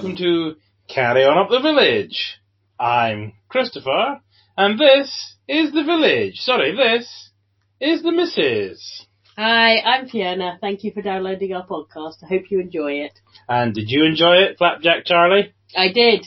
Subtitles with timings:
[0.00, 0.56] welcome to
[0.88, 2.40] Carry On Up the Village.
[2.78, 4.22] I'm Christopher,
[4.56, 6.36] and this is the village.
[6.36, 7.32] Sorry, this
[7.80, 9.04] is the missus.
[9.36, 10.56] Hi, I'm Fiona.
[10.58, 12.24] Thank you for downloading our podcast.
[12.24, 13.12] I hope you enjoy it.
[13.46, 15.52] And did you enjoy it, Flapjack Charlie?
[15.76, 16.24] I did.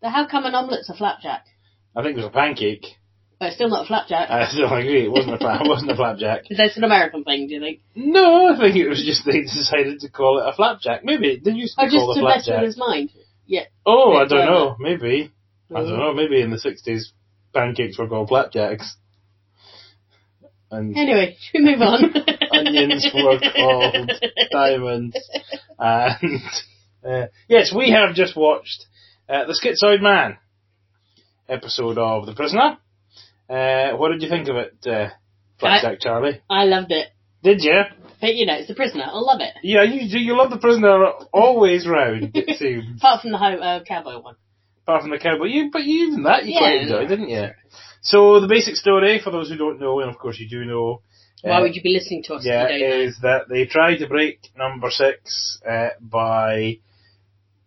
[0.00, 1.44] But how come an omelette's a flapjack?
[1.94, 2.86] I think it was a pancake.
[3.38, 4.30] But it's still not a flapjack.
[4.30, 6.44] I still agree, it wasn't a, fla- it wasn't a flapjack.
[6.50, 7.80] Is that an American thing, do you think?
[7.94, 11.04] No, I think it was just they decided to call it a flapjack.
[11.04, 12.64] Maybe it did used to Oh, be just called a to mess with flapjack.
[12.64, 13.10] his mind.
[13.46, 13.64] Yeah.
[13.84, 14.76] Oh, I don't know.
[14.78, 15.32] Maybe.
[15.74, 16.14] I don't know.
[16.14, 17.08] Maybe in the 60s,
[17.52, 18.96] pancakes were called flapjacks.
[20.70, 22.04] And Anyway, should we move on?
[22.52, 24.10] Onions were called
[24.50, 25.16] diamonds.
[25.78, 26.40] And
[27.06, 28.86] uh, yes, we have just watched
[29.28, 30.38] uh, the Schizoid Man
[31.48, 32.78] episode of The Prisoner.
[33.48, 35.08] Uh, what did you think of it, uh,
[35.60, 36.40] Flapjack Charlie?
[36.50, 37.08] I loved it.
[37.42, 37.82] Did you?
[38.20, 39.04] But you know, it's the prisoner.
[39.06, 39.54] I love it.
[39.62, 40.18] Yeah, you do.
[40.18, 42.30] You love The Prisoner always round.
[42.34, 43.00] It seems.
[43.00, 44.36] Apart from the ho- uh, cowboy one.
[44.82, 45.46] apart from the cowboy.
[45.46, 46.58] You, but you, even that you Yeah.
[46.60, 47.48] quite enjoyed, didn't you?
[48.00, 51.02] So the basic story, for those who don't know, and of course you do know,
[51.42, 53.04] Why uh, would you be listening to us yeah, if you don't know?
[53.04, 56.78] is that they tried to break number six uh, by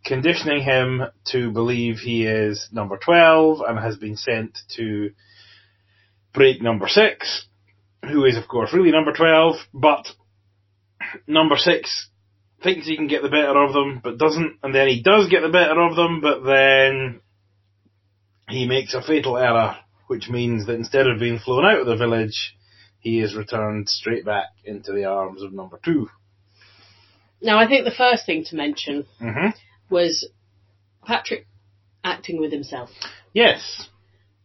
[0.03, 5.11] conditioning him to believe he is number twelve and has been sent to
[6.33, 7.45] break number six,
[8.03, 10.07] who is of course really number twelve, but
[11.27, 12.09] number six
[12.63, 15.41] thinks he can get the better of them, but doesn't, and then he does get
[15.41, 17.21] the better of them, but then
[18.49, 21.95] he makes a fatal error, which means that instead of being flown out of the
[21.95, 22.55] village,
[22.99, 26.09] he is returned straight back into the arms of number two.
[27.41, 29.49] Now, I think the first thing to mention Mm-hmm.
[29.89, 30.29] was
[31.05, 31.47] Patrick
[32.03, 32.89] acting with himself.
[33.33, 33.87] Yes.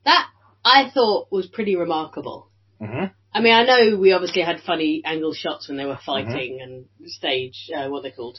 [0.05, 0.29] That,
[0.65, 2.51] I thought, was pretty remarkable.
[2.81, 3.07] Mm-hmm.
[3.33, 7.11] I mean, I know we obviously had funny angle shots when they were fighting and
[7.11, 8.39] stage, uh, what they called?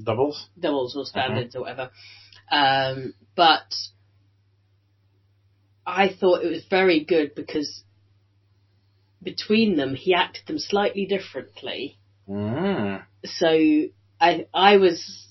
[0.00, 0.48] Doubles.
[0.58, 1.90] Doubles or standards or whatever.
[2.50, 3.72] Um, but
[5.86, 7.84] I thought it was very good because
[9.22, 11.98] between them, he acted them slightly differently.
[12.28, 13.02] Mm.
[13.24, 13.46] So
[14.20, 15.28] I, I was,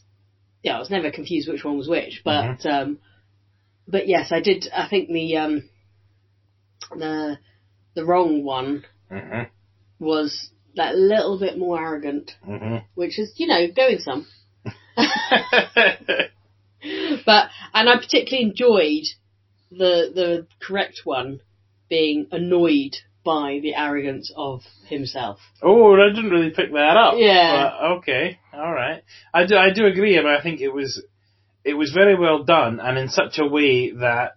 [0.64, 3.00] yeah, I was never confused which one was which, but, um,
[3.86, 5.70] but yes, I did, I think the, um,
[6.96, 7.38] the,
[7.96, 9.44] the wrong one Mm-hmm.
[10.04, 12.78] was that little bit more arrogant, Mm-hmm.
[12.96, 14.26] which is, you know, going some.
[17.26, 19.06] but and I particularly enjoyed
[19.72, 21.42] the the correct one
[21.90, 25.40] being annoyed by the arrogance of himself.
[25.62, 27.16] oh, I didn't really pick that up.
[27.18, 27.72] Yeah.
[27.80, 28.40] But, okay.
[28.54, 29.04] All right.
[29.34, 29.56] I do.
[29.56, 30.16] I do agree.
[30.18, 31.04] Mean, I think it was
[31.64, 34.36] it was very well done, and in such a way that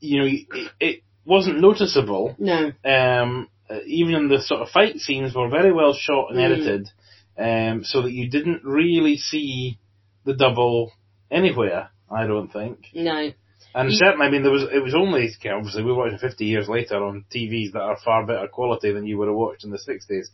[0.00, 2.34] you know it, it wasn't noticeable.
[2.38, 6.44] No, um, uh, even the sort of fight scenes were very well shot and Mm.
[6.44, 6.88] edited,
[7.36, 9.78] um, so that you didn't really see
[10.24, 10.92] the double
[11.30, 11.90] anywhere.
[12.10, 13.32] I don't think, no,
[13.74, 16.46] and You- certainly, I mean, there was it was only obviously we were watching fifty
[16.46, 19.70] years later on TVs that are far better quality than you would have watched in
[19.70, 20.30] the sixties.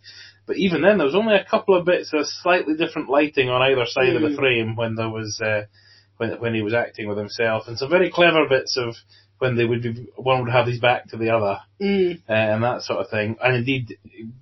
[0.46, 3.62] But even then, there was only a couple of bits of slightly different lighting on
[3.62, 4.36] either side of the Mm.
[4.36, 5.64] frame when there was uh,
[6.18, 8.94] when when he was acting with himself, and some very clever bits of
[9.42, 12.62] when they would be one would have his back to the other mm, uh, and
[12.62, 13.98] that sort of thing, and indeed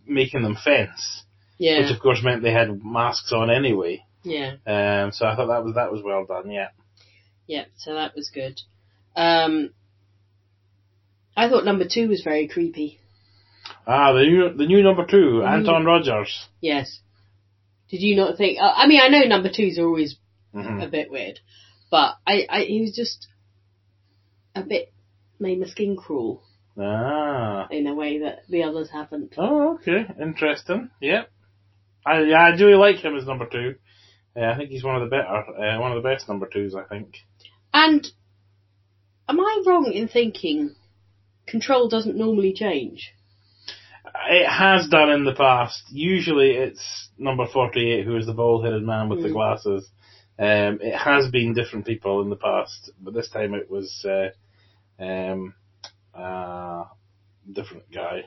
[0.06, 1.24] making them fence,
[1.58, 4.04] yeah, which of course meant they had masks on anyway.
[4.22, 6.50] yeah, Um, so I thought that was that was well done.
[6.50, 6.68] Yeah.
[7.46, 7.64] yeah.
[7.78, 8.60] So that was good.
[9.16, 9.70] Um,
[11.36, 12.98] I thought number two was very creepy.
[13.86, 15.48] Ah, the new the new number two, Mm.
[15.50, 16.46] Anton Rodgers.
[16.60, 17.00] Yes.
[17.90, 18.58] Did you not think?
[18.60, 20.16] uh, I mean, I know number twos are always
[20.52, 21.38] hmm a bit weird,
[21.90, 23.26] but I, I he was just
[24.54, 24.92] a bit
[25.38, 26.42] made my skin crawl
[26.78, 27.66] Ah.
[27.70, 29.34] in a way that the others haven't.
[29.36, 30.90] Oh, okay, interesting.
[31.00, 31.30] Yep.
[32.06, 33.74] I yeah, I do like him as number two.
[34.36, 36.74] Yeah, I think he's one of the better, uh, one of the best number twos.
[36.74, 37.16] I think.
[37.74, 38.06] And
[39.28, 40.74] am I wrong in thinking
[41.46, 43.12] control doesn't normally change?
[44.30, 45.82] It has done in the past.
[45.90, 49.32] Usually it's number 48 who is the bald-headed man with the Mm.
[49.34, 49.88] glasses.
[50.40, 54.30] Um, it has been different people in the past, but this time it was uh,
[55.02, 55.54] um,
[56.14, 56.84] uh,
[57.52, 58.22] different guy.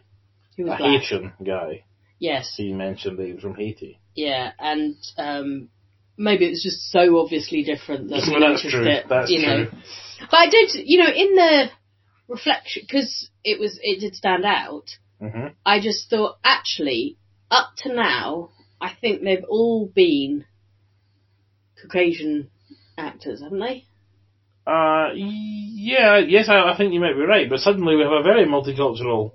[0.58, 0.88] Who A was that?
[0.88, 1.86] Haitian guy.
[2.20, 4.00] Yes, He mentioned that he was from Haiti.
[4.16, 5.70] yeah, and um,
[6.16, 8.88] maybe it's just so obviously different that we Well, that's noticed true.
[8.88, 9.06] it.
[9.10, 9.66] That's you know.
[9.66, 9.80] true.
[10.32, 11.70] But I did, you know, in the
[12.28, 14.86] reflection because it was it did stand out.
[15.20, 17.18] hmm I just thought, actually,
[17.50, 20.46] up to now, I think they've all been
[21.84, 22.50] Caucasian
[22.98, 23.86] actors, haven't they?
[24.66, 28.24] Uh, yeah, yes, I, I think you might be right, but suddenly we have a
[28.24, 29.34] very multicultural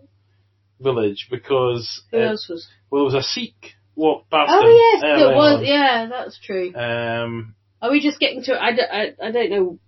[0.80, 2.66] village because Who else was?
[2.90, 5.58] well, there was a Sikh walked past Oh yes, it was.
[5.58, 5.66] on.
[5.66, 6.74] Yeah, that's true.
[6.74, 8.54] Um, Are we just getting to?
[8.54, 9.78] I don't, I, I don't know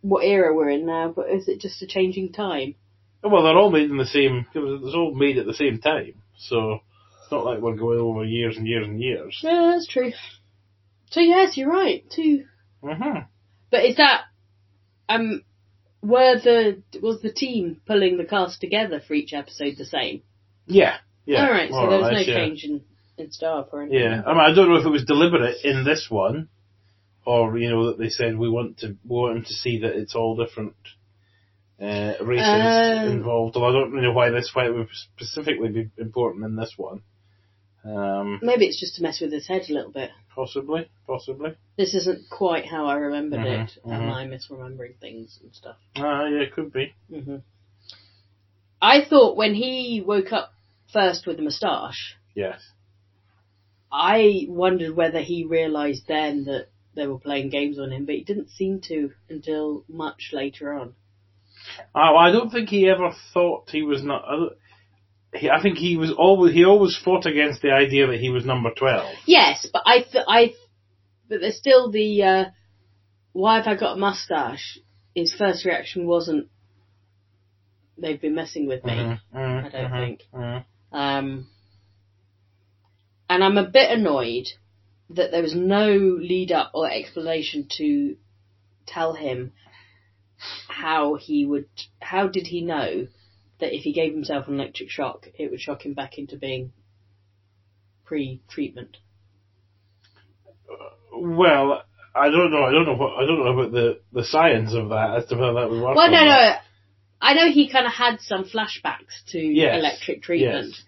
[0.00, 2.74] what era we're in now, but is it just a changing time?
[3.22, 4.46] well, they're all made in the same.
[4.54, 6.78] It was all made at the same time, so
[7.22, 9.38] it's not like we're going over years and years and years.
[9.42, 10.12] Yeah, that's true.
[11.10, 12.04] So yes, you're right.
[12.10, 12.44] Two.
[12.82, 13.20] hmm
[13.70, 14.22] But is that
[15.08, 15.42] um
[16.02, 20.22] were the was the team pulling the cast together for each episode the same?
[20.66, 20.96] Yeah,
[21.26, 21.46] yeah.
[21.46, 22.36] All right, so more there was no yeah.
[22.36, 22.82] change in
[23.16, 24.00] in staff or anything.
[24.00, 26.48] Yeah, I mean, I don't know if it was deliberate in this one,
[27.24, 29.96] or you know that they said we want to we want them to see that
[29.96, 30.74] it's all different
[31.80, 33.56] uh, races Um, involved.
[33.56, 36.74] Although I don't really know why this why it would specifically be important in this
[36.76, 37.02] one.
[37.84, 40.10] Um, Maybe it's just to mess with his head a little bit.
[40.34, 41.54] possibly, possibly.
[41.76, 43.78] This isn't quite how I remembered Mhm, it.
[43.84, 44.12] Am mhm.
[44.14, 45.76] I misremembering things and stuff?
[45.96, 46.92] Ah, yeah, it could be.
[47.08, 47.36] hmm
[48.80, 50.52] I thought when he woke up
[50.92, 52.60] first with the moustache, Yes.
[53.90, 58.22] I wondered whether he realised then that they were playing games on him, but he
[58.22, 60.94] didn't seem to until much later on.
[61.94, 64.24] Oh, I don't think he ever thought he was not.
[64.26, 64.56] I don't-
[65.34, 68.44] he- I think he was always he always fought against the idea that he was
[68.44, 69.14] number twelve.
[69.26, 70.54] Yes, but I, th- I,
[71.28, 72.44] but there's still the uh,
[73.32, 74.78] why have I got a mustache?
[75.14, 76.48] His first reaction wasn't
[78.00, 78.92] they've been messing with me.
[78.92, 80.20] Mhm, mhm, I don't mhm, think.
[80.32, 80.64] mhm.
[80.92, 81.46] Um,
[83.28, 84.46] and I'm a bit annoyed
[85.10, 88.16] that there was no lead up or explanation to
[88.86, 89.52] tell him
[90.68, 91.66] how he would,
[92.00, 93.08] how did he know
[93.60, 96.72] that if he gave himself an electric shock, it would shock him back into being
[98.04, 98.96] pre-treatment.
[100.70, 101.82] Uh, well,
[102.14, 102.62] I don't know.
[102.64, 105.36] I don't know what I don't know about the the science of that as to
[105.36, 105.96] whether that would work.
[105.96, 106.54] Well, no, no.
[107.20, 110.68] I know he kind of had some flashbacks to Yes, electric treatment.
[110.70, 110.82] yes.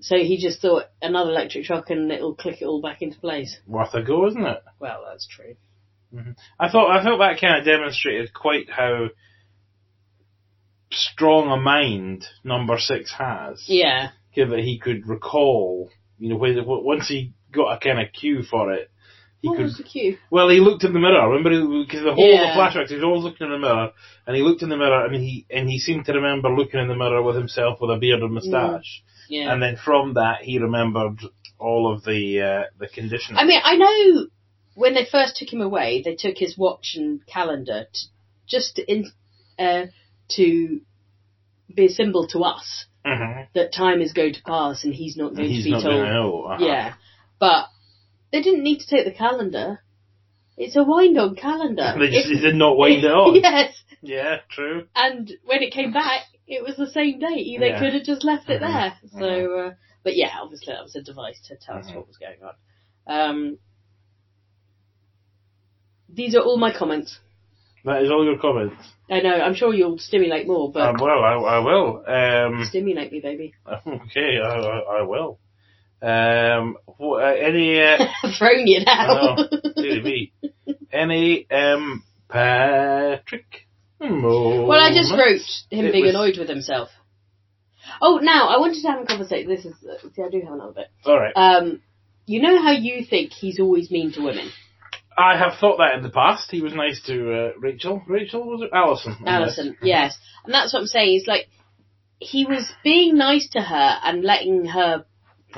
[0.00, 3.58] So he just thought another electric shock and it'll click it all back into place.
[3.66, 4.62] Worth a go, isn't it?
[4.78, 5.56] Well, that's true.
[6.14, 6.30] Mm-hmm.
[6.58, 9.08] I thought I thought that kind of demonstrated quite how
[10.92, 13.62] strong a mind number six has.
[13.66, 14.10] Yeah.
[14.34, 18.42] Given that he could recall, you know, when, once he got a kind of cue
[18.42, 18.90] for it,
[19.42, 19.62] he What could.
[19.64, 20.18] was the cue?
[20.30, 21.28] Well, he looked in the mirror.
[21.30, 21.50] Remember,
[21.84, 22.50] because the whole Yeah.
[22.50, 23.90] of the flashbacks, he was always looking in the mirror,
[24.26, 26.88] and he looked in the mirror, and he and he seemed to remember looking in
[26.88, 29.52] the mirror with himself with a beard and moustache, Yeah.
[29.52, 31.20] and then from that he remembered
[31.58, 33.38] all of the uh, the conditions.
[33.40, 34.26] I mean, I know
[34.74, 38.00] when they first took him away, they took his watch and calendar to,
[38.46, 39.10] just in,
[39.58, 39.86] uh,
[40.36, 40.80] to
[41.74, 43.46] be a symbol to us Mhm.
[43.54, 45.84] that time is going to pass and he's not going he's to be told.
[45.84, 46.42] going to know.
[46.44, 46.64] uh-huh.
[46.64, 46.94] Yeah,
[47.38, 47.66] but
[48.32, 49.82] they didn't need to take the calendar.
[50.56, 51.94] It's a wind-on calendar.
[51.98, 53.34] They just they did not wind it on.
[53.42, 54.86] yes, Yeah, true.
[54.94, 57.58] and when it came back, it was the same date.
[57.60, 57.78] They Yeah.
[57.78, 58.66] could have just left it Mhm.
[58.72, 58.94] there.
[59.18, 61.96] So, uh, but yeah, obviously that was a device to tell us Mhm.
[61.96, 62.54] what was going on.
[63.06, 63.58] Um,
[66.08, 67.18] these are all my comments.
[67.84, 68.74] That is all your comments.
[69.10, 69.34] I know.
[69.34, 72.04] I'm sure you'll stimulate more, but Um, well, I, I will.
[72.06, 73.54] Um, stimulate me, baby.
[73.66, 75.38] okay, I, I, I will.
[76.02, 79.36] Um, wh- uh, any, uh, I've thrown you now.
[79.36, 80.32] I me.
[80.92, 83.66] any, um, Patrick?
[84.00, 86.88] well, I just wrote him It being was- annoyed with himself.
[88.00, 89.48] Oh, now I wanted to have a conversation.
[89.50, 90.86] This is uh, see, I do have another bit.
[91.04, 91.32] Alright.
[91.36, 91.80] Um,
[92.26, 94.48] you know how you think he's always mean to women,
[95.20, 96.50] I have thought that in the past.
[96.50, 98.02] He was nice to, uh, Rachel.
[98.06, 98.70] Rachel, was it?
[98.72, 99.16] Alison.
[99.20, 99.76] in Alison?
[99.82, 101.16] Yes, and that's what I'm saying.
[101.16, 101.48] Is like
[102.18, 105.04] he was being nice to her and letting her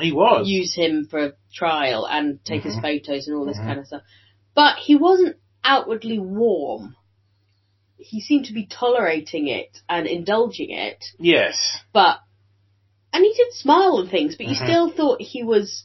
[0.01, 0.49] He was.
[0.49, 2.83] use him for a trial and take his Mhm.
[2.83, 3.67] photos and all this Mhm.
[3.67, 4.03] kind of stuff.
[4.55, 6.97] But he wasn't outwardly warm.
[7.99, 11.57] He seemed to be tolerating it and indulging it, Yes.
[11.93, 12.19] but
[13.13, 14.65] and he did smile and things, but you Mhm.
[14.65, 15.85] still thought he was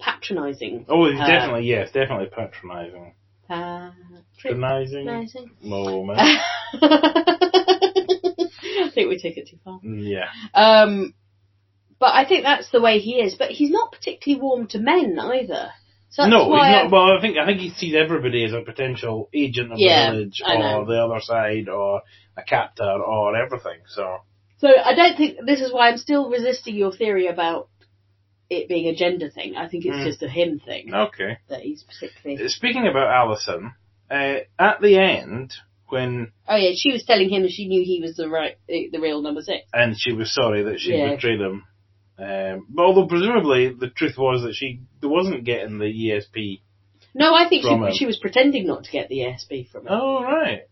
[0.00, 0.86] patronising.
[0.88, 1.12] Oh, her.
[1.12, 3.14] definitely, yes, definitely patronising.
[3.48, 5.06] Patronising.
[5.06, 6.18] Patronising moment.
[8.82, 9.80] I think we take it too far.
[9.84, 10.28] Mm, yeah.
[10.54, 11.14] Um,
[11.98, 13.34] but I think that's the way he is.
[13.34, 15.70] But he's not particularly warm to men either.
[16.10, 16.86] So no, he's not.
[16.86, 20.10] I- Well, I think I think he sees everybody as a potential agent of Yeah,
[20.10, 22.02] the village, or the other side, or
[22.36, 23.80] a captor, or everything.
[23.86, 24.18] So
[24.58, 27.68] So I don't think this is why I'm still resisting your theory about
[28.50, 29.56] it being a gender thing.
[29.56, 30.04] I think it's Mm.
[30.04, 31.38] just a him thing okay.
[31.48, 32.48] that he's particularly.
[32.48, 33.72] Speaking about Alison,
[34.10, 35.54] uh, at the end
[35.88, 39.22] when Oh yeah, she was telling him she knew he was the right, the real
[39.22, 39.64] number six.
[39.72, 41.14] and she was sorry that she Yeah.
[41.14, 41.64] betrayed him.
[42.18, 46.60] Um, but although presumably the truth was that she wasn't getting the ESP.
[47.14, 47.92] No, I think From him.
[47.92, 49.92] she, she was pretending not to get the ESP from him.
[49.92, 50.62] Oh right.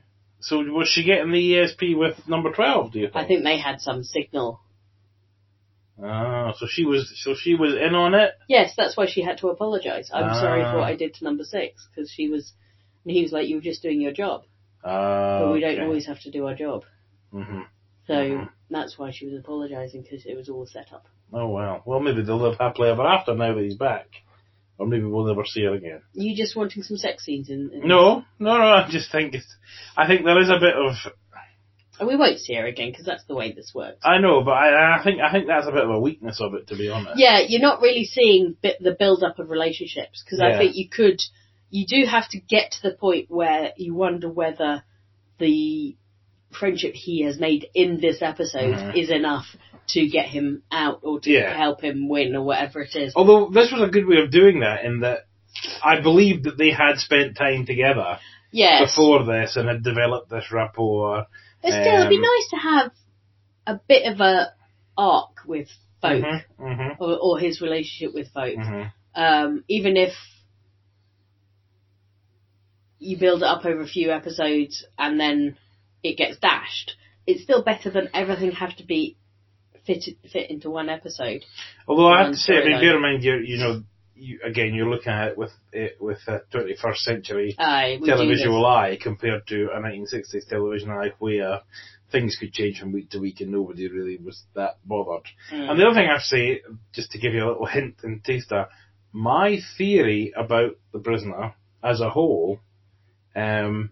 [0.41, 2.93] So was she getting the ESP with number twelve?
[2.93, 3.17] Do you think?
[3.17, 4.61] I think they had some signal
[6.57, 8.33] So she was, so she was in on it.
[8.49, 10.11] Yes, that's why she had to apologise.
[10.13, 10.79] I'm sorry for Ah.
[10.81, 12.53] what I did to number six because she was,
[13.05, 14.45] and he was like, "You were just doing your job,
[14.85, 16.85] Ah, but we don't always have to do our job."
[17.33, 17.63] hmm
[18.07, 18.49] So Mhm.
[18.71, 21.07] that's why she was apologising because it was all set up.
[21.33, 21.83] Oh well.
[21.85, 24.09] Well, maybe they'll live happily ever after now that he's back,
[24.79, 26.01] or maybe we'll never see her again.
[26.15, 27.71] You just wanting some sex scenes in?
[27.73, 28.65] in No, no, no.
[28.65, 29.55] I just think it's.
[29.97, 30.95] I think there is a bit of.
[31.99, 33.99] And we won't see her again because that's the way this works.
[34.05, 36.55] I know, but I, I think I think that's a bit of a weakness of
[36.55, 37.19] it, to be honest.
[37.19, 41.21] Yeah, you're not really seeing the build up of relationships because I think you could,
[41.71, 44.85] you do have to get to the point where you wonder whether
[45.39, 45.97] the
[46.53, 48.97] friendship he has made in this episode Mhm.
[48.97, 49.47] is enough
[49.89, 51.55] to get him out or to Yeah.
[51.57, 53.13] help him win or whatever it is.
[53.17, 55.27] Although this was a good way of doing that, in that
[55.83, 58.19] I believe that they had spent time together
[58.53, 61.27] yes, before this and had developed this rapport.
[61.63, 62.93] But still, it'd be um, nice to have
[63.67, 64.53] a bit of a
[64.97, 65.69] arc with
[66.01, 66.25] folk
[66.59, 68.57] hmm hmm or, or his relationship with folk.
[68.57, 68.83] hmm
[69.15, 70.13] um, even if
[72.99, 75.57] you build it up over a few episodes and then
[76.03, 76.95] it gets dashed,
[77.27, 79.17] it's still better than everything have to be
[79.87, 81.45] fit fit into one episode.
[81.87, 83.83] Although I have to say, I mean, bear in mind, you're, you know,
[84.19, 88.99] you, again, you're looking at it with it with a 21st century Aye, televisual eye
[89.01, 91.61] compared to a 1960s television eye where
[92.11, 95.25] things could change from week to week and nobody really was that bothered.
[95.53, 95.71] Mm.
[95.71, 98.67] And the other thing I say, just to give you a little hint and taster,
[99.13, 102.61] my theory about the prisoner as a whole
[103.35, 103.91] um,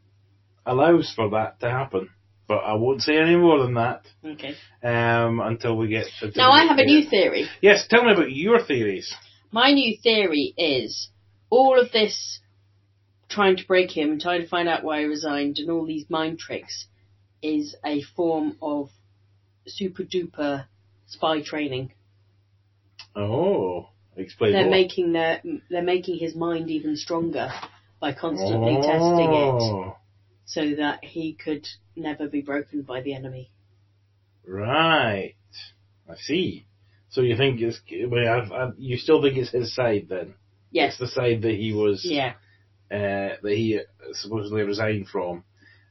[0.64, 2.10] allows for that to happen.
[2.48, 4.54] But I won't say any more than that Okay.
[4.82, 6.30] um, until we get to.
[6.36, 7.48] Now I have a new theory.
[7.60, 9.12] Yes, tell me about your theories.
[9.56, 11.08] My new theory is
[11.48, 12.40] all of this
[13.30, 16.10] trying to break him and trying to find out why he resigned and all these
[16.10, 16.88] mind tricks
[17.40, 18.90] is a form of
[19.66, 20.66] super duper
[21.06, 21.92] spy training.
[23.14, 24.70] Oh, explain they're more.
[24.72, 27.50] making their they're making his mind even stronger
[27.98, 29.96] by constantly testing it Oh,
[30.44, 33.50] so that he could never be broken by the enemy.
[34.46, 35.34] Right.
[36.06, 36.65] I see.
[37.08, 40.34] So you think it's, well, I, I, you still think it's his side then?
[40.70, 40.92] Yes.
[40.92, 42.32] It's the side that he was, Yeah.
[42.90, 43.80] uh, that he
[44.12, 45.44] supposedly resigned from.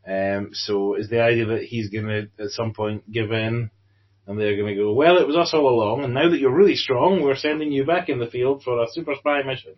[0.08, 3.72] Um, so is the idea that he's gonna at some point give in
[4.28, 6.76] and they're gonna go, well, it was us all along and now that you're really
[6.76, 9.74] strong, we're sending you back in the field for a super spy mission.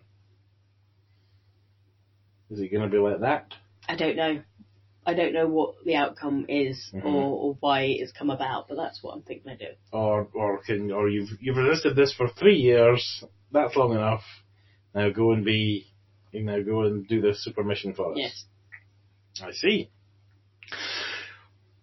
[2.50, 3.54] Is it gonna be like that?
[3.88, 4.42] I don't know.
[5.08, 7.06] I don't know what the outcome is Mhm.
[7.06, 9.74] or, or why it's come about, but that's what I'm thinking they do.
[9.94, 13.24] or or can or you've you've resisted this for three years.
[13.52, 14.24] That's long enough.
[14.94, 15.88] Now go and be,
[16.34, 18.18] you know, go and do this super mission for us.
[18.18, 18.46] Yes.
[19.42, 19.90] I see.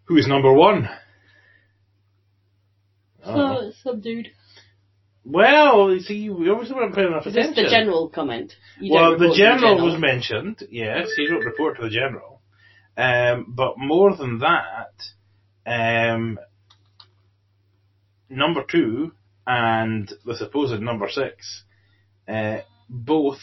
[0.04, 0.88] Who is number one?
[3.24, 3.72] Oh.
[3.82, 4.28] Some dude.
[5.24, 8.52] Well, you see, we obviously weren't paying enough Is this the general comment?
[8.78, 10.62] You well, the the general, general was mentioned.
[10.70, 12.33] Yes, he wrote report to the general.
[12.96, 14.92] Um, but more than that,
[15.66, 16.38] um,
[18.28, 19.12] number two
[19.46, 21.64] and the supposed number six,
[22.28, 22.58] uh,
[22.88, 23.40] both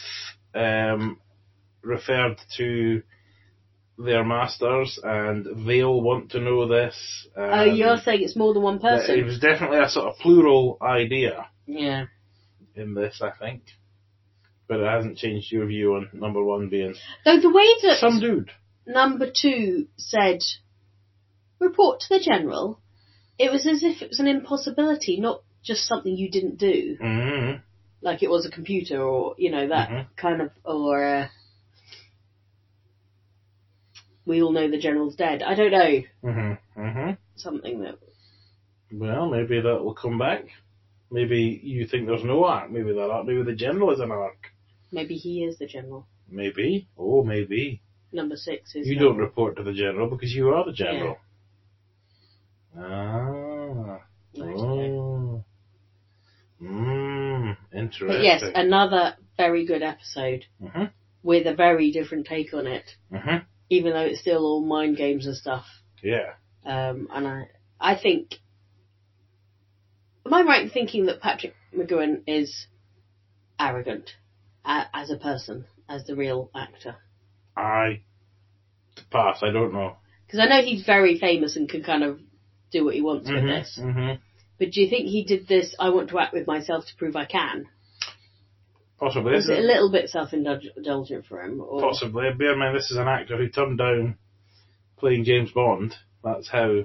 [0.54, 1.18] um,
[1.82, 3.02] referred to
[3.98, 7.28] their masters, and they'll want to know this.
[7.36, 9.18] Oh, and you're saying it's more than one person?
[9.18, 12.06] It was definitely a sort of plural idea Yeah.
[12.74, 13.62] in this, I think.
[14.66, 16.94] But it hasn't changed your view on number one being
[17.24, 18.50] Though the way that some dude.
[18.86, 20.38] Number two said,
[21.58, 22.80] report to the general,
[23.38, 27.58] it was as if it was an impossibility, not just something you didn't do, Mm-hmm.
[28.00, 30.06] like it was a computer or, you know, that Mhm.
[30.16, 31.28] kind of, or, uh,
[34.24, 35.42] we all know the general's dead.
[35.42, 36.02] I don't know.
[36.24, 36.80] Mm-hmm.
[36.80, 37.10] Mm-hmm.
[37.36, 37.96] Something that,
[38.92, 40.44] Well, maybe that will come back.
[41.10, 42.70] Maybe you think there's no arc.
[42.70, 43.26] Maybe that arc.
[43.26, 44.50] Maybe the general is an arc.
[44.90, 46.06] maybe he is the general.
[46.28, 46.86] Maybe.
[46.98, 47.80] Oh, maybe.
[48.12, 48.86] Number six is.
[48.86, 51.16] You don't report to the general because you are the general.
[52.76, 54.00] Ah.
[54.38, 54.52] Okay.
[54.54, 55.44] Oh.
[56.62, 57.56] Mmm.
[57.72, 58.08] Interesting.
[58.08, 60.90] But yes, another very good episode Mhm.
[61.22, 63.44] with a very different take on it, Mhm.
[63.70, 65.66] even though it's still all mind games and stuff.
[66.02, 66.34] Yeah.
[66.64, 67.48] Um, and I,
[67.80, 68.38] I think,
[70.24, 72.66] am I right in thinking that Patrick McGoohan is
[73.58, 74.16] arrogant
[74.64, 76.96] uh, as a person, as the real actor?
[77.56, 78.02] I
[79.10, 79.40] pass.
[79.42, 79.96] I don't know.
[80.26, 82.20] Because I know he's very famous and can kind of
[82.70, 83.78] do what he wants with this.
[83.80, 84.12] hmm
[84.58, 85.74] But do you think he did this?
[85.78, 87.66] I want to act with myself to prove I can.
[88.98, 89.32] Possibly.
[89.32, 91.60] Was it a little bit self-indulgent for him?
[91.60, 91.80] Or?
[91.80, 92.30] Possibly.
[92.38, 94.16] Bear in mind, this is an actor who turned down
[94.96, 95.94] playing James Bond.
[96.22, 96.84] That's how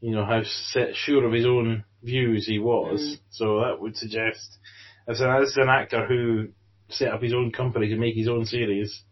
[0.00, 3.00] you know, how set, sure of his own views he was.
[3.00, 3.20] Mm.
[3.30, 4.58] So that would suggest,
[5.06, 6.48] as an, as an actor who
[6.88, 9.02] set up his own company to make his own series,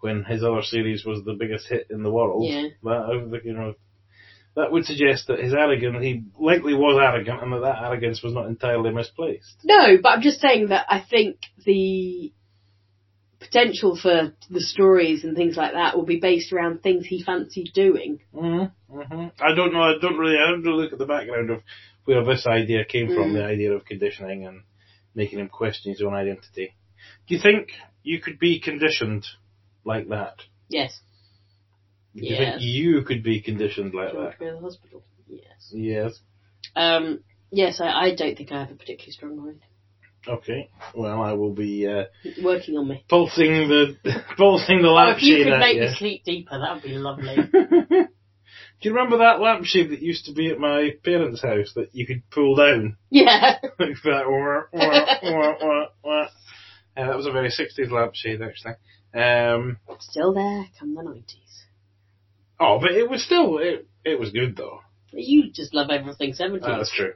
[0.00, 2.68] when his other series was the biggest hit in the world, Yeah.
[2.82, 3.74] that, you know,
[4.56, 8.32] that would suggest that his arrogance, he likely was arrogant and that that arrogance was
[8.32, 9.60] not entirely misplaced.
[9.64, 12.32] No, but I'm just saying that I think the
[13.38, 17.70] potential for the stories and things like that will be based around things he fancied
[17.74, 18.20] doing.
[18.34, 19.00] Mm-hmm.
[19.00, 19.82] hmm I don't know.
[19.82, 20.36] I don't really.
[20.36, 21.62] I don't really look at the background of
[22.04, 23.30] where this idea came from.
[23.30, 23.34] Mm.
[23.34, 24.62] The idea of conditioning and
[25.14, 26.74] making him question his own identity.
[27.26, 27.68] Do you think
[28.02, 29.26] you could be conditioned
[29.84, 30.34] like that?
[30.68, 31.00] Yes.
[32.14, 32.38] Do you Yes.
[32.38, 34.44] think you could be conditioned like George that?
[34.44, 35.02] the Hospital.
[35.28, 35.72] Yes.
[35.72, 36.20] Yes.
[36.76, 37.20] Um,
[37.50, 39.60] yes, I, I don't think I have a particularly strong mind.
[40.28, 40.70] Okay.
[40.94, 42.04] Well, I will be uh,
[42.42, 43.04] Working on me.
[43.08, 43.96] pulsing the
[44.36, 45.82] pulsing the Oh, if you could make you.
[45.82, 47.36] me sleep deeper, that would be lovely.
[48.82, 52.06] Do you remember that lampshade that used to be at my parents' house that you
[52.06, 52.96] could pull down?
[53.10, 53.58] yeah.
[53.78, 54.24] like that.
[54.26, 56.22] Wah, wah, wah, wah, wah.
[56.96, 58.74] Uh, that was a very 60s lampshade, actually.
[59.14, 61.34] Um, Still there, come the 90s.
[62.60, 64.80] oh, but it was still, it, it was good though.
[65.12, 66.60] You just love everything 70s.
[66.62, 67.14] That's true.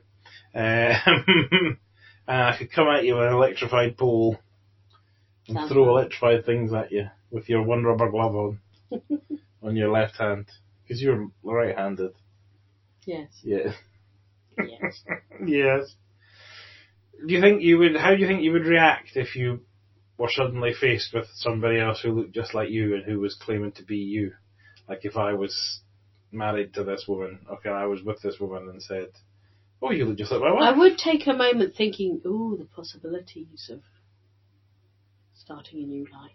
[0.54, 1.78] Um,
[2.28, 4.38] I could come at you with an electrified pole
[5.46, 8.58] and Sounds throw electrified things at you with your one rubber glove on,
[9.62, 10.46] on your left hand.
[10.82, 12.12] Because you're right-handed.
[13.06, 13.28] yes.
[13.42, 13.72] Yeah.
[14.58, 15.02] Yes.
[15.46, 15.94] yes.
[17.26, 17.96] Do you think you would?
[17.96, 19.60] How do you think you would react if you
[20.16, 23.72] were suddenly faced with somebody else who looked just like you and who was claiming
[23.72, 24.32] to be you?
[24.88, 25.80] Like if I was
[26.30, 29.08] married to this woman, okay, I was with this woman and said,
[29.82, 32.66] "Oh, you look just like my wife." I would take a moment thinking, ooh, the
[32.66, 33.80] possibilities of
[35.34, 36.32] starting a new life.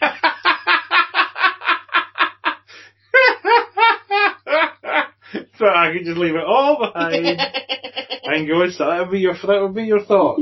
[5.58, 7.26] so I could just leave it all behind
[8.24, 8.68] and go.
[8.70, 10.40] So that would be your that would be your thought.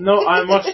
[0.00, 0.70] No, I must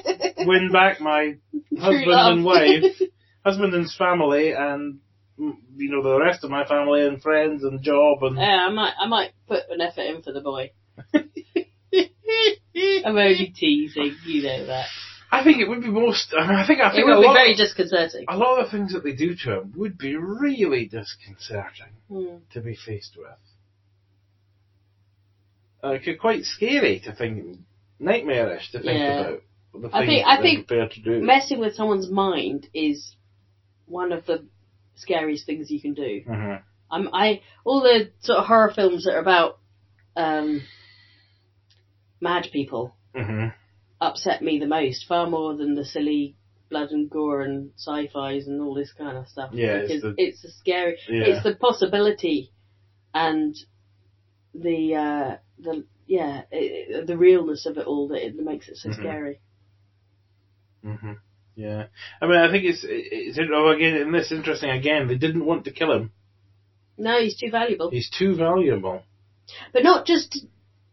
[0.50, 1.36] win back my
[1.78, 2.84] husband and wife,
[3.44, 5.00] husband and family, and
[5.38, 8.36] mm, you know the rest of my family and friends and job and.
[8.36, 10.70] Yeah, I might, I might put an effort in for the boy.
[13.04, 14.86] I'm only teasing, you know that.
[15.30, 16.32] I think it would be most.
[16.38, 18.24] I, mean, I think I It would a be lot, very disconcerting.
[18.28, 22.36] a lot of the things that they do to him would be really disconcerting Hmm.
[22.52, 23.26] to be faced with.
[25.82, 27.58] Like quite scary to think,
[27.98, 29.20] nightmarish to think Yeah.
[29.20, 29.42] about.
[29.80, 31.20] The I think- I think prepared to do.
[31.20, 33.14] Messing with someone's mind is
[33.86, 34.46] one of the
[34.96, 36.22] scariest things you can do.
[36.26, 36.62] Mhm.
[36.90, 39.58] I'm, I all the sort of horror films that are about
[40.16, 40.62] um,
[42.20, 43.52] mad people Mhm.
[44.00, 46.36] upset me the most, far more than the silly
[46.70, 49.50] blood and gore and sci-fi's and all this kind of stuff.
[49.52, 50.98] Yeah, it's because the- it's a scary.
[51.08, 51.24] Yeah.
[51.24, 52.50] It's the possibility
[53.14, 53.54] and
[54.54, 58.88] the uh, the yeah it, the realness of it all that it makes it so
[58.88, 58.94] Mhm.
[58.94, 59.40] scary.
[60.82, 61.12] Hmm
[61.54, 61.86] Yeah,
[62.20, 65.08] I mean, I think it's it's oh, again, and this interesting again.
[65.08, 66.12] They didn't want to kill him.
[66.98, 67.90] No, he's too valuable.
[67.90, 69.02] He's too valuable.
[69.72, 70.40] But not just to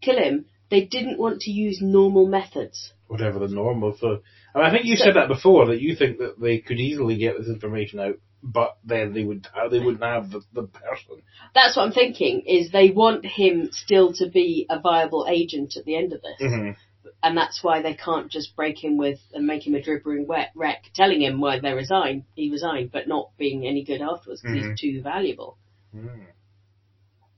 [0.01, 0.45] kill him.
[0.69, 2.93] They didn't want to use normal methods.
[3.07, 3.95] Whatever the normal.
[3.95, 4.19] for.
[4.55, 6.79] I, mean, I think you So- said that before that you think that they could
[6.79, 10.63] easily get this information out, but then they would uh, they wouldn't have the, the
[10.63, 11.21] person.
[11.53, 12.41] That's what I'm thinking.
[12.47, 16.41] Is they want him still to be a viable agent at the end of this,
[16.41, 16.71] Mm-hmm.
[17.21, 20.83] And that's why they can't just break him with and make him a dribbling wreck,
[20.93, 22.25] telling him why they resign.
[22.35, 24.69] He resigned, but not being any good afterwards because Mhm.
[24.71, 25.57] he's too valuable.
[25.95, 26.27] Mm.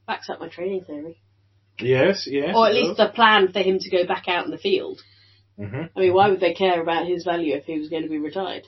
[0.07, 1.19] Backs up my training theory,
[1.79, 2.55] Yes, yes.
[2.55, 5.01] or at least the plan for him to go back out in the field.
[5.57, 8.09] hmm I mean, why would they care about his value if he was going to
[8.09, 8.67] be retired?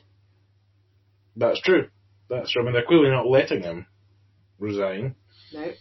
[1.36, 1.90] That's true.
[2.30, 2.62] That's true.
[2.62, 3.86] I mean, they're clearly not letting him
[4.60, 5.16] resign.
[5.54, 5.72] No.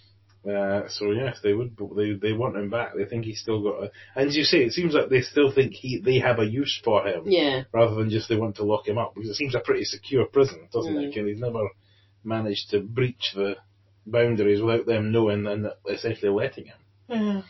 [0.46, 1.76] Uh, so yes, they would.
[1.96, 2.92] They they want him back.
[2.96, 3.82] They think he's still got.
[3.84, 6.46] A, and as you say, it seems like they still think he they have a
[6.46, 7.22] use for him.
[7.26, 7.62] Yeah.
[7.72, 10.24] rather than just they want to lock him up because it seems a pretty secure
[10.26, 11.08] prison, doesn't Mm.
[11.12, 11.16] it?
[11.16, 11.68] And he's never
[12.22, 13.56] managed to breach the
[14.06, 17.42] boundaries without them knowing and essentially letting him.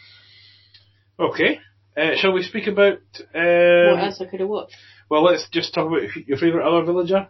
[1.16, 1.58] what Okay,
[1.96, 2.98] uh, shall we speak about?
[3.34, 4.74] Um, what else I could have watched?
[5.10, 7.28] well, let's just talk about your favourite other villager,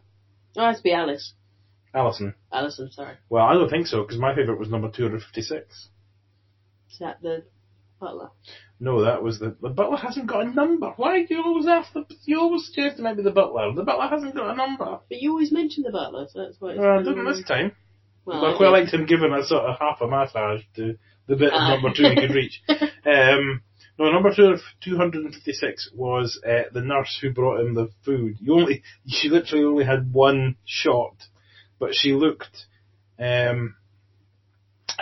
[0.57, 1.35] Oh, it has to be Alice.
[1.97, 2.35] Alison.
[2.53, 3.15] Alison, sorry.
[3.31, 5.89] Well, I don't think so because my favourite was number two hundred fifty-six.
[6.91, 7.45] Is that the
[7.99, 8.31] butler?
[8.79, 10.93] No, that was the the butler hasn't got a number.
[10.97, 12.05] Why do you always ask the?
[12.27, 13.73] You always suggest it might be the butler.
[13.75, 14.99] The butler hasn't got a number.
[15.09, 17.73] But you always mention the butler, so that's why it's Well, I didn't this time.
[18.27, 20.99] Well, But I I quite liked him giving a sort of half a massage to
[21.27, 21.71] the bit of Ah.
[21.71, 22.63] number two he could reach.
[23.07, 23.63] Um,
[24.01, 28.37] no, number two of 256 was uh, the nurse who brought him the food.
[28.41, 31.15] You only, she literally only had one shot,
[31.79, 32.67] but she looked,
[33.19, 33.77] um,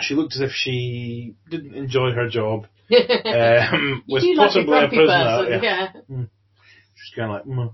[0.01, 2.67] She looked as if she didn't enjoy her job.
[2.91, 5.07] Um, was do like a possibly a prisoner.
[5.07, 5.87] person, yeah.
[6.07, 6.25] yeah.
[6.95, 7.69] She's kind of like, mm.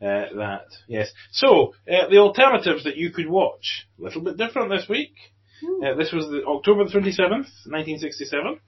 [0.00, 0.66] uh, that.
[0.88, 1.10] Yes.
[1.32, 5.12] So, uh, the alternatives that you could watch, a little bit different this week.
[5.60, 5.84] Hmm.
[5.84, 8.60] Uh, this was the October the 27th, 1967.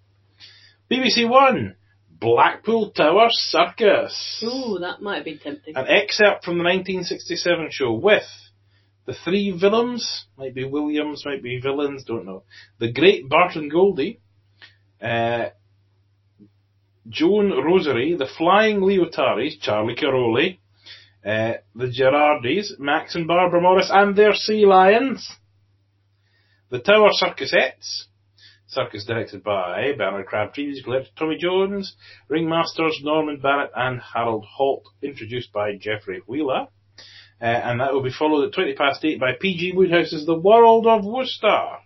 [0.91, 1.77] BBC One,
[2.11, 4.45] Blackpool Tower Circus.
[4.45, 5.77] Ooh, that might have been tempting.
[5.77, 8.25] An excerpt from the 1967 show with
[9.11, 12.45] the three villains, might be Williams, might be villains, don't know.
[12.79, 14.21] The Great Barton Goldie,
[15.03, 15.47] uh,
[17.09, 20.59] Joan Rosary, the Flying Leotaris, Charlie Cairoli,
[21.27, 25.29] uh, the Gerardis, Max and Barbara Morris and their sea lions,
[26.71, 28.07] the Tower Circusettes,
[28.69, 31.97] circus directed by Bernard Crabtree, music directed Tommy Jones,
[32.31, 36.69] ringmasters Norman Barrett and Harold Holt, introduced by Geoffrey Wheeler.
[37.41, 40.87] Uh, and that will be followed at 20 past 8 by PG Wodehouse's The World
[40.87, 41.79] of Wooster,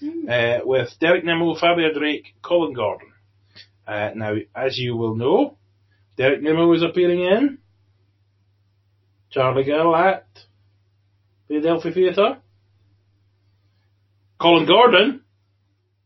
[0.00, 0.28] Hmm.
[0.28, 3.12] uh, with Derek Nimmo, Fabia Drake, Colin Gordon.
[3.86, 5.56] Uh, now, as you will know,
[6.18, 7.58] Derek Nimmo is appearing in
[9.30, 10.26] Charlie Girl at
[11.48, 12.38] the Philadelphia Theatre.
[14.40, 15.22] Colin Gordon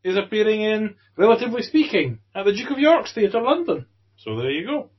[0.05, 3.87] is appearing in Relatively Speaking at the Duke of York's Theatre, London.
[4.19, 4.91] So there you go.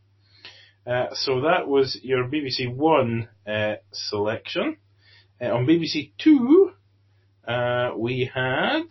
[0.85, 4.77] Uh, so that was your BBC One uh, selection.
[5.39, 6.71] Uh, on BBC Two,
[7.47, 8.85] uh, we had,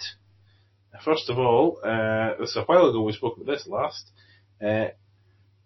[1.04, 4.10] first of all, uh, this is a while ago we spoke about this last,
[4.64, 4.88] uh,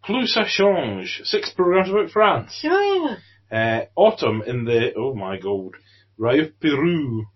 [0.07, 2.61] Plus ça change, six programs about France.
[2.63, 3.17] Yeah.
[3.51, 5.73] Uh, Autumn in the, oh my god,
[6.19, 7.27] Raif Peru,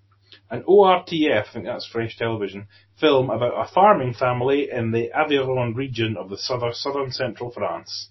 [0.51, 2.68] an ORTF, I think that's French television,
[3.01, 8.11] film about a farming family in the Aveyron region of the southern, southern central France.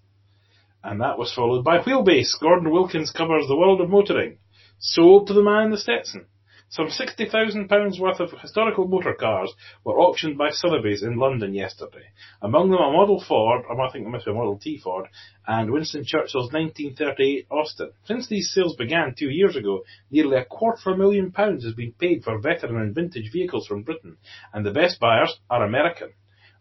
[0.83, 2.39] And that was followed by Wheelbase.
[2.39, 4.37] Gordon Wilkins covers the world of motoring.
[4.79, 6.27] Sold to the man the Stetson.
[6.69, 9.53] Some £60,000 worth of historical motor cars
[9.85, 12.09] were auctioned by Sotheby's in London yesterday.
[12.41, 15.07] Among them a Model Ford, or I think it must be a Model T Ford,
[15.47, 17.93] and Winston Churchill's 1938 Austin.
[18.03, 21.73] Since these sales began two years ago, nearly a quarter of a million pounds has
[21.73, 24.17] been paid for veteran and vintage vehicles from Britain,
[24.51, 26.11] and the best buyers are American.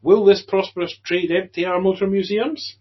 [0.02, 2.76] Will this prosperous trade empty our motor museums?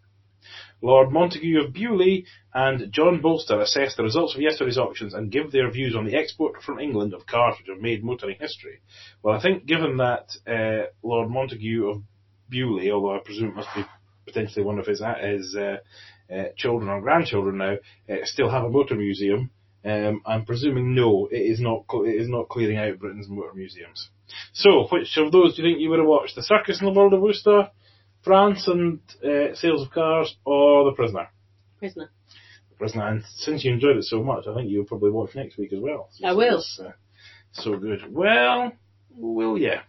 [0.85, 5.51] Lord Montagu of Beaulieu and John Bolster assess the results of yesterday's auctions and give
[5.51, 8.81] their views on the export from England of cars which have made motoring history.
[9.23, 12.03] Well, I think given that uh, Lord Montagu of
[12.51, 13.83] Beaulieu, although I presume it must be
[14.27, 15.77] potentially one of his, his uh,
[16.31, 19.49] uh, children or grandchildren now, uh, still have a motor museum,
[19.83, 23.53] um, I'm presuming no, it is not cl- it is not clearing out Britain's motor
[23.55, 24.09] museums.
[24.53, 26.35] So, which of those do you think you would have watched?
[26.35, 27.69] The Circus in the World of Wooster,
[28.25, 31.29] France and uh, Sales of Cars, or The Prisoner?
[31.77, 32.09] Prisoner.
[32.69, 33.07] The Prisoner.
[33.07, 35.79] And since you enjoyed it so much, I think you'll probably watch next week as
[35.79, 36.09] well.
[36.23, 36.63] I will.
[36.79, 36.91] Uh,
[37.53, 38.01] so good.
[38.09, 38.73] Well,
[39.15, 39.81] will ya?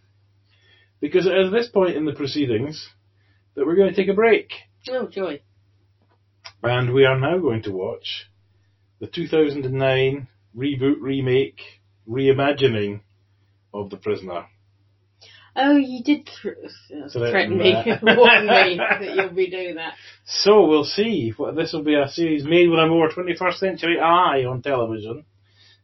[1.01, 2.89] Because it is this point in the proceedings
[3.55, 4.51] that we're going to take a break.
[4.89, 5.41] Oh, joy.
[6.63, 8.27] And we are now going to watch
[9.01, 11.61] the 2009 reboot, remake,
[12.09, 13.01] reimagining
[13.73, 14.47] of The Prisoner.
[15.59, 19.95] Oh, you did th- Threaten me, warn me that you'll be doing that.
[20.27, 21.33] So we'll see.
[21.37, 25.25] What This will be a series made with a more 21st century eye on television.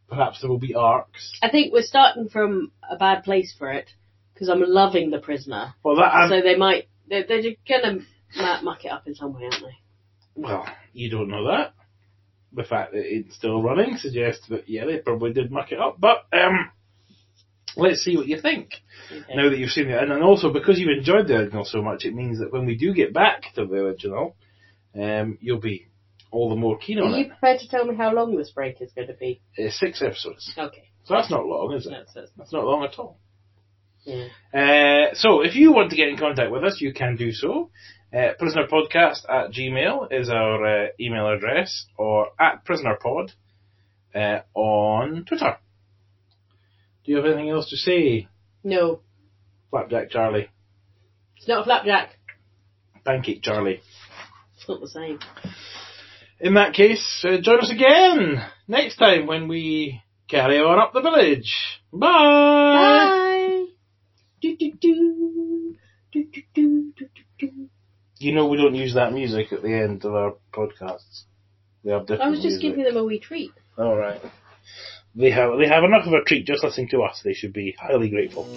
[0.09, 1.33] Perhaps there will be arcs.
[1.43, 3.89] I think we're starting from a bad place for it
[4.35, 5.73] because I'm loving the prisoner.
[5.83, 8.01] Well, that um, so they might they're, they're just gonna
[8.37, 9.77] mu- muck it up in some way, aren't they?
[10.35, 11.75] well, you don't know that.
[12.53, 15.99] The fact that it's still running suggests that yeah, they probably did muck it up.
[15.99, 16.71] But um,
[17.77, 18.71] let's see what you think.
[19.11, 19.35] Okay.
[19.35, 20.01] now that you've seen it.
[20.03, 22.77] And then also because you've enjoyed the original so much, it means that when we
[22.77, 24.37] do get back to the original,
[24.99, 25.89] um, you'll be
[26.31, 27.15] all the more keen on it.
[27.15, 29.41] Are you prepared to tell me how long this break is going to be?
[29.59, 30.53] Uh, six episodes.
[30.57, 30.89] Okay.
[31.05, 31.91] So that's not long, is it?
[31.91, 33.19] That's, that's, That's not long at all.
[34.05, 34.29] yeah.
[34.55, 37.71] Uh, so if you want to get in contact with us, you can do so.
[38.15, 43.31] Uh, prisonerpodcast at gmail is our uh, email address, or at prisonerpod
[44.15, 45.57] uh, on Twitter.
[47.05, 48.29] Do you have anything else to say,
[48.63, 49.01] No,
[49.71, 50.49] Flapjack Charlie?
[51.37, 52.19] it's not a flapjack.
[53.05, 53.81] Pancake Charlie.
[54.57, 55.19] It's not the same.
[56.41, 61.01] In that case, uh, join us again next time when we carry on up the
[61.01, 61.53] village.
[61.93, 62.09] Bye!
[62.09, 63.65] Bye.
[64.41, 65.77] Do, do, do.
[66.13, 67.69] Do, do, do, do, do, do.
[68.19, 71.23] You know we don't use that music at the end of our podcasts.
[71.83, 72.63] We have different I was just music.
[72.63, 73.51] giving them a wee treat.
[73.77, 74.21] All right.
[75.15, 77.21] They have they have enough of a treat just listening to us.
[77.23, 78.49] They should be highly grateful.